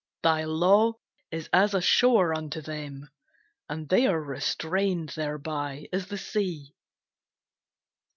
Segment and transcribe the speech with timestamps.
[0.23, 0.93] Thy law
[1.29, 3.07] is as a shore unto them,
[3.69, 6.73] And they are restrained thereby as the sea.